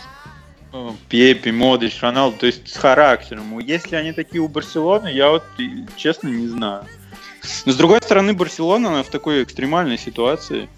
[1.09, 3.59] Пепи, Модрич, Роналду, то есть с характером.
[3.59, 5.45] Если они такие у Барселоны, я вот
[5.97, 6.85] честно не знаю.
[7.67, 10.69] Но с другой стороны, Барселона, она в такой экстремальной ситуации.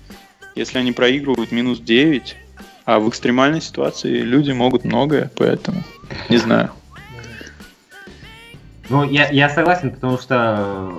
[0.55, 2.37] Если они проигрывают минус 9,
[2.85, 5.83] а в экстремальной ситуации люди могут многое, поэтому
[6.29, 6.71] не знаю.
[8.89, 10.93] Ну, я, я согласен, потому что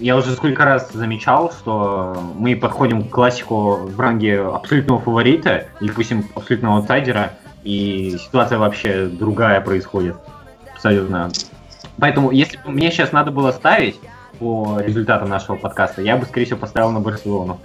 [0.00, 5.88] я уже сколько раз замечал, что мы подходим к классику в ранге абсолютного фаворита, или,
[5.88, 10.16] допустим, абсолютного аутсайдера, и ситуация вообще другая происходит.
[10.74, 11.30] Абсолютно.
[11.98, 14.00] Поэтому, если бы мне сейчас надо было ставить
[14.38, 17.60] по результатам нашего подкаста, я бы, скорее всего, поставил на Барселону.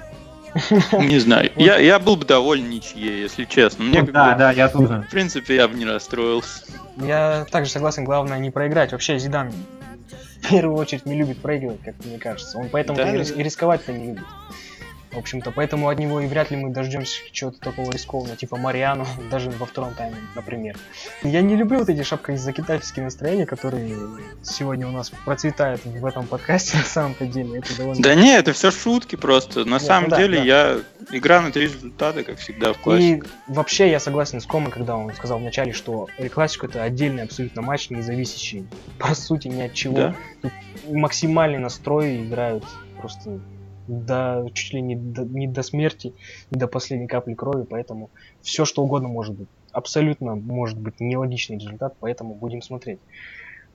[0.94, 1.52] Не знаю.
[1.56, 3.84] Я, я был бы доволен ничьей, если честно.
[3.86, 5.06] Мне Ну да, бы, да, я тоже.
[5.08, 6.64] В принципе, я бы не расстроился.
[6.98, 8.92] Я также согласен, главное не проиграть.
[8.92, 9.52] Вообще Зидан
[10.42, 12.58] в первую очередь не любит проигрывать, как мне кажется.
[12.58, 13.12] Он поэтому да.
[13.12, 14.24] и рисковать-то не любит.
[15.18, 19.08] В общем-то, поэтому от него и вряд ли мы дождемся чего-то такого рискованного, типа Мариану,
[19.32, 20.78] даже во втором тайме, например.
[21.24, 23.98] Я не люблю вот эти шапкозакидательские настроения, которые
[24.44, 27.58] сегодня у нас процветают в этом подкасте, на самом-то деле.
[27.58, 28.04] Это довольно...
[28.04, 29.66] Да не, это все шутки просто.
[29.66, 30.44] На Нет, самом да, деле да.
[30.44, 33.04] я игра на три результата, как всегда в классе.
[33.04, 37.24] И вообще я согласен с Комой, когда он сказал вначале, что Эль Классико это отдельный
[37.24, 38.68] абсолютно матч, не зависящий
[39.00, 39.96] по сути ни от чего.
[39.96, 40.16] Да.
[40.44, 40.52] Тут
[40.92, 42.66] максимальный настрой играют
[43.02, 43.40] просто
[43.88, 46.14] до чуть ли не до, не до смерти,
[46.52, 48.10] не до последней капли крови, поэтому
[48.42, 49.48] все что угодно может быть.
[49.72, 53.00] Абсолютно может быть нелогичный результат, поэтому будем смотреть.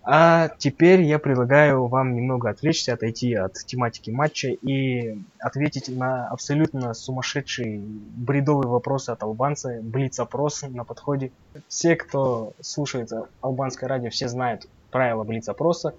[0.05, 6.92] А теперь я предлагаю вам немного отвлечься, отойти от тематики матча и ответить на абсолютно
[6.92, 11.31] сумасшедший бредовый вопрос от албанца, блиц-опрос на подходе.
[11.68, 15.94] Все, кто слушает албанское радио, все знают правила блиц-опроса.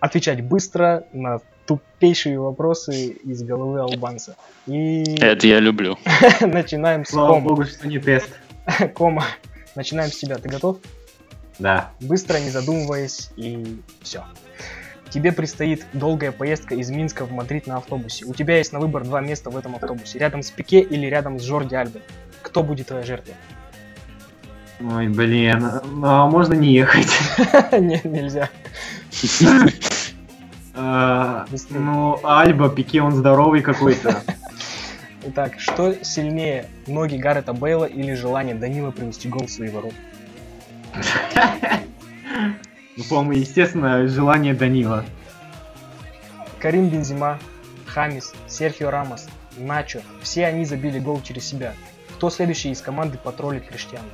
[0.00, 4.36] Отвечать быстро на тупейшие вопросы из головы албанца.
[4.66, 5.98] И Это я люблю.
[6.40, 7.48] начинаем с Слава Кома.
[7.48, 8.28] богу, что не тест.
[8.94, 9.24] Кома.
[9.76, 10.36] Начинаем с тебя.
[10.36, 10.78] Ты готов?
[11.58, 11.90] Да.
[12.00, 14.24] Быстро, не задумываясь, и все.
[15.10, 18.24] Тебе предстоит долгая поездка из Минска в Мадрид на автобусе.
[18.24, 20.18] У тебя есть на выбор два места в этом автобусе.
[20.18, 22.02] Рядом с Пике или рядом с Жорди Альбой.
[22.42, 23.34] Кто будет твоя жертва?
[24.80, 27.10] Ой, блин, ну, а можно не ехать?
[27.72, 28.48] Нет, нельзя.
[31.50, 31.78] Быстрее.
[31.78, 34.22] Ну, Альба, Пике, он здоровый какой-то.
[35.22, 39.94] Итак, что сильнее, ноги Гаррета Бейла или желание Данила привести гол в свои ворота?
[42.96, 45.04] Ну, по-моему, естественно, желание Данила.
[46.58, 47.38] Карим Бензима,
[47.86, 50.02] Хамис, Серхио Рамос, Начо.
[50.22, 51.74] Все они забили гол через себя.
[52.16, 54.08] Кто следующий из команды потроллит Криштиану?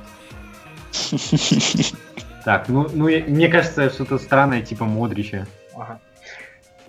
[2.45, 5.45] Так, ну, ну мне кажется, что-то странное, типа Модрича.
[5.75, 5.99] Ага.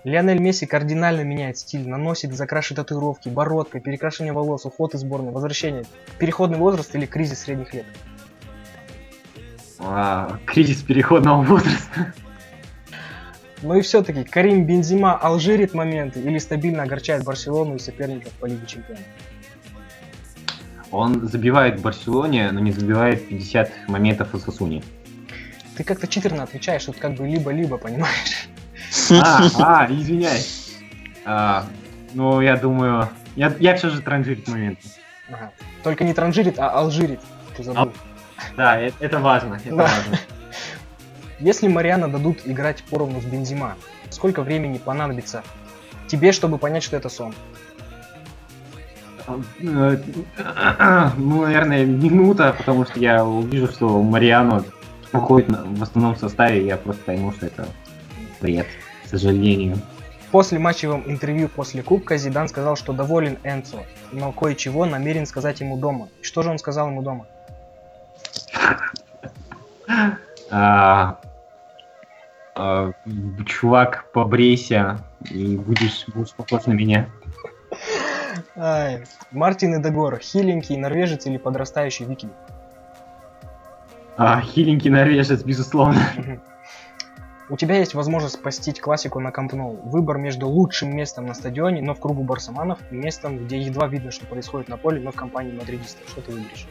[0.05, 5.85] Лионель Месси кардинально меняет стиль, наносит, закрашивает татуировки, бородка, перекрашивание волос, уход из сборной, возвращение.
[6.19, 7.87] Переходный возраст или кризис средних лет?
[9.81, 12.13] А, кризис переходного возраста.
[13.63, 18.67] Ну и все-таки Карим Бензима алжирит моменты или стабильно огорчает Барселону и соперников по Лиге
[18.67, 19.03] Чемпионов?
[20.91, 24.83] Он забивает в Барселоне, но не забивает 50 моментов в Сосуне.
[25.77, 28.48] Ты как-то читерно отвечаешь, тут как бы либо-либо, понимаешь?
[29.11, 30.77] А, а, извиняюсь.
[31.25, 31.65] А,
[32.15, 33.09] ну, я думаю...
[33.37, 34.83] Я, я все же транжирить моменты.
[35.31, 35.53] Ага.
[35.85, 37.21] Только не транжирит, а алжирит.
[37.57, 37.93] Ты забыл.
[38.57, 39.83] Да, это, это важно, это Да.
[39.85, 40.19] важно.
[41.41, 43.77] Если Мариана дадут играть поровну с Бензима,
[44.11, 45.43] сколько времени понадобится
[46.09, 47.35] тебе, чтобы понять, что это сон?
[49.61, 49.99] Э,
[51.17, 54.65] Ну, наверное, минута, потому что я увижу, что Мариано
[55.13, 57.69] уходит в основном составе, и я просто пойму, что это
[58.41, 58.67] бред,
[59.09, 59.79] сожалению.
[60.29, 65.79] В послематчевом интервью после Кубка Зидан сказал, что доволен Энцо, но кое-чего намерен сказать ему
[65.79, 66.09] дома.
[66.21, 67.27] Что же он сказал ему дома?
[70.51, 71.19] А,
[72.55, 72.93] а,
[73.47, 74.99] чувак, побрейся,
[75.31, 77.09] и будешь, будешь похож на меня.
[78.57, 82.33] Ай, Мартин Эдегор, хиленький норвежец или подрастающий викинг?
[84.17, 86.01] А, хиленький норвежец, безусловно.
[87.51, 89.81] У тебя есть возможность спастить классику на Камп Ноу.
[89.85, 94.11] Выбор между лучшим местом на стадионе, но в кругу барсаманов, и местом, где едва видно,
[94.11, 96.07] что происходит на поле, но в компании мадридистов.
[96.09, 96.67] Что ты выберешь?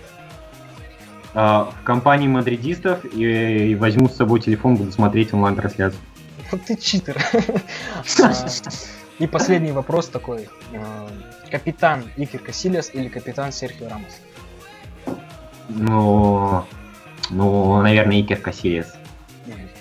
[1.33, 5.99] А, в компании мадридистов и, и возьму с собой телефон, буду смотреть онлайн-трансляцию.
[6.51, 7.17] Вот ты читер.
[8.23, 8.33] А,
[9.19, 10.47] И последний вопрос такой.
[10.75, 11.09] А,
[11.49, 15.17] Капитан Икер Касильяс или капитан Серхио Рамос?
[15.69, 16.63] Ну,
[17.31, 18.96] ну, наверное, Икер Касильяс.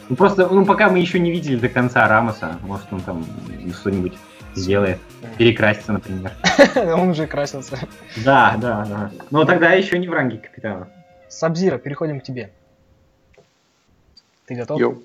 [0.09, 3.25] Ну просто, ну пока мы еще не видели до конца Рамоса, может он там
[3.73, 4.15] что-нибудь
[4.55, 4.99] сделает,
[5.37, 6.33] перекрасится, например.
[6.77, 7.79] Он уже красился.
[8.25, 9.11] Да, да, да.
[9.31, 10.89] Но тогда еще не в ранге капитана.
[11.29, 12.51] Сабзира, переходим к тебе.
[14.47, 14.81] Ты готов?
[14.81, 15.03] Йоу.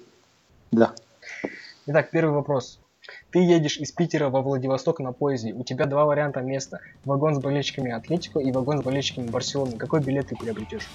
[0.71, 0.93] Да.
[1.87, 2.79] Итак, первый вопрос.
[3.31, 5.53] Ты едешь из Питера во Владивосток на поезде.
[5.53, 6.79] У тебя два варианта места.
[7.03, 9.77] Вагон с болельщиками Атлетико и вагон с болельщиками Барселоны.
[9.77, 10.87] Какой билет ты приобретешь?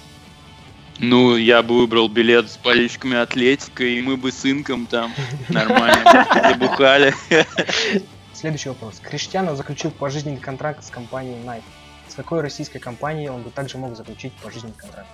[0.99, 5.13] Ну, я бы выбрал билет с болельщиками Атлетика, и мы бы с Инком там
[5.49, 7.13] нормально забухали.
[8.33, 8.99] Следующий вопрос.
[9.01, 11.63] Криштиано заключил пожизненный контракт с компанией Nike.
[12.07, 15.09] С какой российской компанией он бы также мог заключить пожизненный контракт?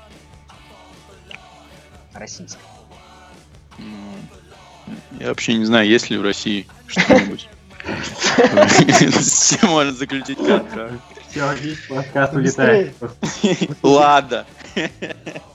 [2.13, 2.61] Российской.
[3.77, 4.15] Ну,
[5.19, 7.49] Я вообще не знаю, есть ли в России что-нибудь.
[9.19, 10.93] С чем можно заключить контракт?
[11.29, 11.53] Все,
[11.89, 12.93] подкаст улетает.
[13.81, 14.45] Ладно.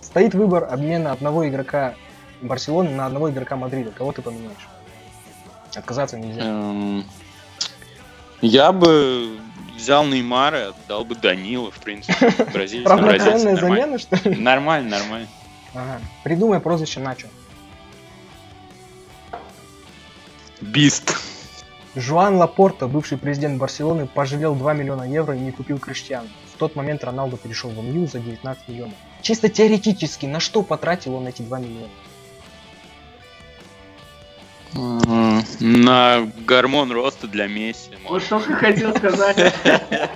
[0.08, 1.94] Стоит выбор обмена одного игрока
[2.40, 3.90] Барселоны на одного игрока Мадрида.
[3.90, 4.66] Кого ты поменяешь?
[5.76, 6.44] Отказаться нельзя.
[6.44, 7.04] Эм,
[8.40, 9.38] Я бы
[9.76, 12.32] взял Неймара отдал бы Данила, в принципе.
[12.54, 14.34] Бразильца, Равноценная замена, что ли?
[14.36, 15.28] Нормально, нормально.
[15.74, 16.00] Ага.
[16.24, 17.28] Придумай прозвище Начо.
[20.62, 21.18] Бист.
[21.94, 26.28] Жуан Лапорта, бывший президент Барселоны, пожалел 2 миллиона евро и не купил Криштиану.
[26.54, 28.94] В тот момент Роналду перешел в МЮ за 19 миллионов.
[29.28, 31.90] Чисто теоретически, на что потратил он эти 2 миллиона?
[35.60, 37.90] На гормон роста для Месси.
[38.08, 39.52] Вот только хотел сказать.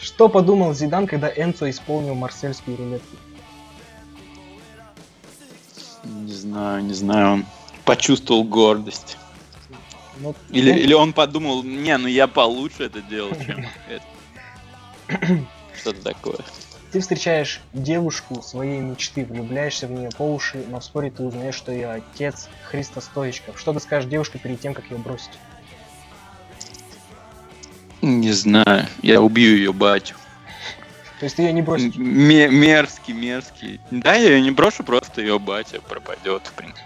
[0.00, 3.16] Что подумал Зидан, когда Энцо исполнил марсельскую рулетку?
[6.04, 7.46] Не знаю, не знаю, он
[7.84, 9.16] почувствовал гордость.
[10.20, 13.66] Ну, Или, ну, или он подумал, не, ну я получше это делал, чем
[15.08, 15.44] это.
[15.74, 16.38] Что-то такое.
[16.90, 21.70] Ты встречаешь девушку своей мечты, влюбляешься в нее по уши, но вскоре ты узнаешь, что
[21.70, 23.60] ее отец Христо Стоичков.
[23.60, 25.38] Что ты скажешь девушке перед тем, как ее бросить?
[28.00, 30.14] Не знаю, я убью ее батю.
[31.18, 31.96] То есть ты ее не бросишь?
[31.96, 33.80] Ме- мерзкий, мерзкий.
[33.90, 36.84] Да, я ее не брошу, просто ее батя пропадет, в принципе.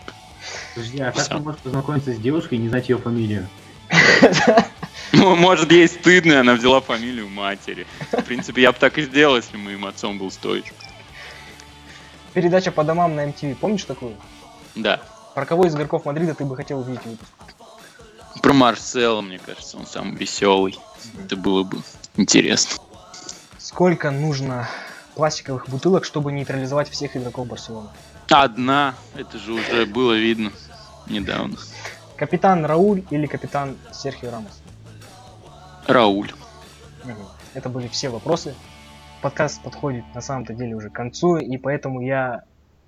[0.75, 1.37] Подожди, а как Всё.
[1.37, 3.47] ты можешь познакомиться с девушкой и не знать ее фамилию?
[5.13, 7.87] Ну, Может, ей стыдно, она взяла фамилию матери.
[8.11, 10.75] В принципе, я бы так и сделал, если моим отцом был стоечка.
[12.33, 14.17] Передача по домам на MTV, помнишь такую?
[14.75, 15.03] Да.
[15.35, 17.31] Про кого из игроков Мадрида ты бы хотел увидеть выпуск?
[18.41, 20.79] Про Марсела, мне кажется, он самый веселый.
[21.23, 21.79] Это было бы
[22.17, 22.83] интересно.
[23.59, 24.69] Сколько нужно
[25.15, 27.89] пластиковых бутылок, чтобы нейтрализовать всех игроков Барселоны?
[28.31, 30.53] Одна, это же уже было видно
[31.07, 31.57] недавно.
[32.17, 34.62] Капитан Рауль или капитан Серхио Рамос?
[35.93, 36.33] Рауль.
[37.53, 38.55] Это были все вопросы.
[39.21, 42.45] Подкаст подходит на самом-то деле уже к концу, и поэтому я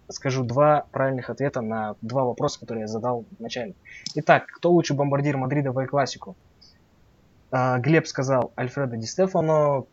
[0.08, 3.74] скажу два правильных ответа на два вопроса, которые я задал вначале.
[4.14, 6.34] Итак, кто лучший бомбардир Мадрида в Эль-Классику?
[7.50, 9.84] А, Глеб сказал Альфредо Ди Стефано,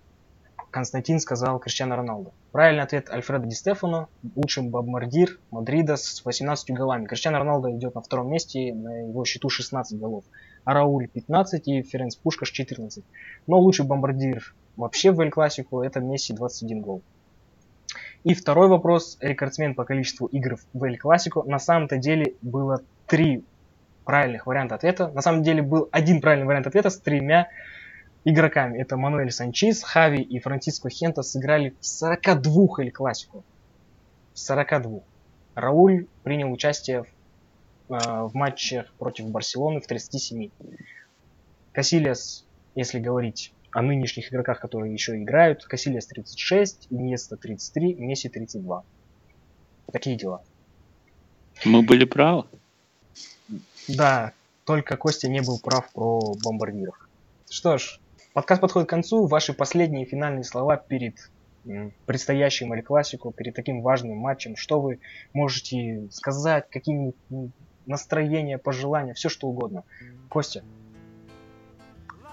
[0.72, 2.32] Константин сказал Криштиано Роналдо.
[2.54, 7.06] Правильный ответ Альфредо Ди Стефано, лучший бомбардир Мадрида с 18 голами.
[7.06, 10.24] Криштиано Роналдо идет на втором месте, на его счету 16 голов.
[10.64, 13.04] А Рауль 15 и Ференц Пушкаш 14.
[13.48, 17.02] Но лучший бомбардир вообще в Эль-Классику это Месси 21 гол.
[18.24, 21.44] И второй вопрос, рекордсмен по количеству игр в Эль-Классику.
[21.44, 23.44] На самом-то деле было три
[24.06, 25.08] правильных варианта ответа.
[25.10, 27.48] На самом деле был один правильный вариант ответа с тремя
[28.24, 28.78] игроками.
[28.78, 33.44] Это Мануэль Санчес, Хави и Франциско Хента сыграли в 42 Эль Классику.
[34.34, 35.00] В 42.
[35.56, 37.08] Рауль принял участие в,
[38.00, 40.50] в матчах против Барселоны в 37.
[41.74, 48.84] Касилиас, если говорить о нынешних игроках, которые еще играют, Касилиас 36, Иньеста 33, Месси 32.
[49.92, 50.42] Такие дела.
[51.66, 52.46] Мы были правы.
[53.88, 54.32] Да,
[54.66, 57.10] только Костя не был прав про бомбардиров.
[57.50, 58.00] Что ж,
[58.34, 59.26] подкаст подходит к концу.
[59.26, 61.30] Ваши последние финальные слова перед
[62.06, 64.56] предстоящим или классику, перед таким важным матчем.
[64.56, 65.00] Что вы
[65.34, 67.14] можете сказать, какие
[67.92, 69.84] настроения, пожелания, все что угодно.
[70.30, 70.64] Костя.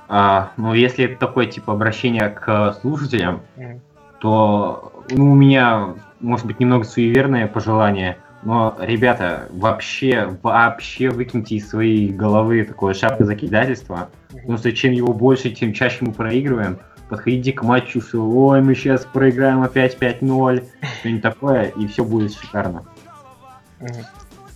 [0.08, 3.80] А, ну, если это такое типа обращение к слушателям, mm.
[4.20, 11.68] то ну, у меня, может быть, немного суеверное пожелание– но, ребята, вообще, вообще выкиньте из
[11.68, 14.10] своей головы такое шапка закидательства.
[14.30, 16.78] Потому что чем его больше, тем чаще мы проигрываем.
[17.08, 20.64] Подходите к матчу, что ой, мы сейчас проиграем опять 5-0,
[21.00, 22.84] что-нибудь такое, и все будет шикарно.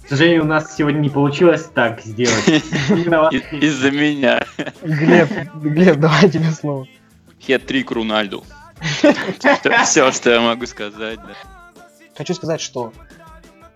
[0.05, 2.47] К сожалению, у нас сегодня не получилось так сделать.
[3.53, 4.45] Из-за меня.
[4.83, 6.87] Глеб, Глеб, давай тебе слово.
[7.41, 8.45] Хет-трик Рунальду.
[9.85, 11.19] Все, что я могу сказать.
[12.17, 12.93] Хочу сказать, что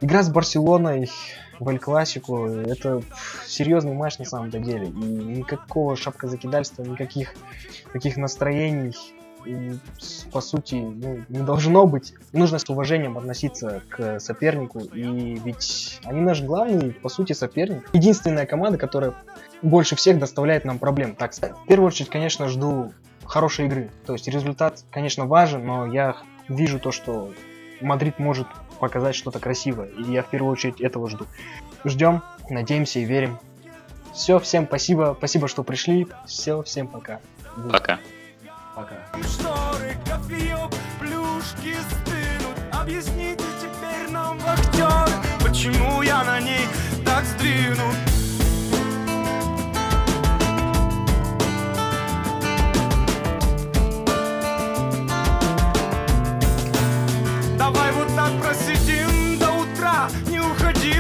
[0.00, 1.10] Игра с Барселоной
[1.58, 3.02] в Эль Классику это
[3.46, 4.86] серьезный матч на самом-то деле.
[4.88, 7.32] И никакого шапкозакидальства, никаких
[7.92, 8.94] таких настроений
[9.47, 9.78] и,
[10.32, 12.14] по сути ну, не должно быть.
[12.32, 14.80] Нужно с уважением относиться к сопернику.
[14.80, 17.88] И ведь они наш главный, по сути, соперник.
[17.92, 19.14] Единственная команда, которая
[19.62, 21.57] больше всех доставляет нам проблем, так сказать.
[21.57, 22.92] В первую очередь, конечно, жду
[23.24, 23.90] хорошей игры.
[24.05, 26.16] То есть результат, конечно, важен, но я
[26.49, 27.32] вижу то, что
[27.80, 28.47] Мадрид может
[28.80, 29.88] показать что-то красивое.
[29.88, 31.26] И я в первую очередь этого жду.
[31.84, 33.38] Ждем, надеемся и верим.
[34.12, 36.07] Все, всем спасибо, спасибо, что пришли.
[36.26, 37.20] Все, всем пока.
[37.70, 37.99] Пока.
[38.76, 38.96] Пока.
[42.72, 45.08] Объясните теперь нам, актер,
[45.42, 46.68] почему я на ней
[47.02, 47.96] так сдвинут.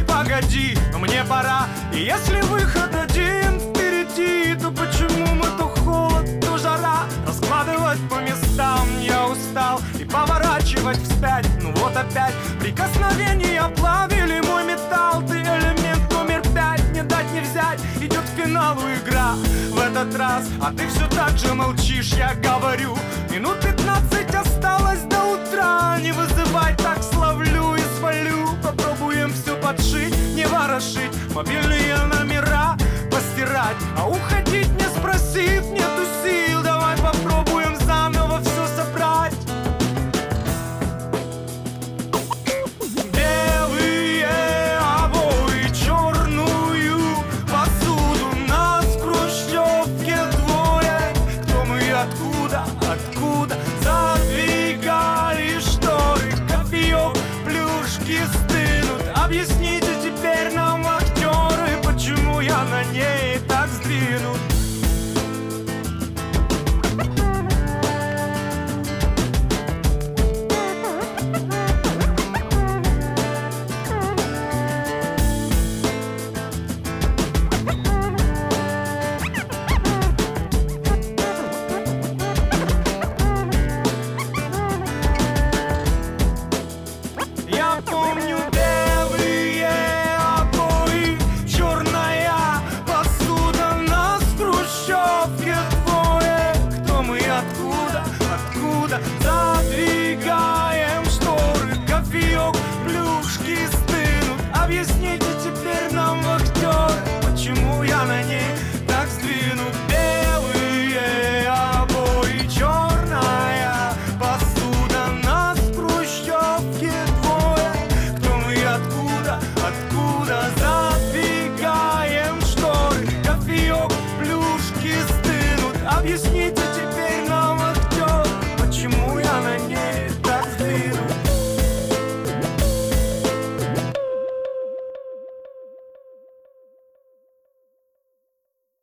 [0.06, 2.45] погоди, мне пора если
[11.96, 12.34] опять.
[12.60, 15.22] Прикосновения плавили мой металл.
[15.22, 17.80] Ты элемент номер пять, не дать не взять.
[18.00, 19.34] Идет к финалу игра
[19.70, 20.44] в этот раз.
[20.60, 22.96] А ты все так же молчишь, я говорю.
[23.30, 25.98] Минут пятнадцать осталось до утра.
[26.00, 28.48] Не вызывай так славлю и свалю.
[28.62, 31.10] Попробуем все подшить не ворошить.
[31.34, 32.76] Мобильные номера
[33.10, 33.76] постирать.
[33.98, 36.05] А уходить не спросив, нету